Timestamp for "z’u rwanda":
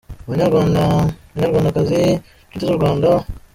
2.67-3.09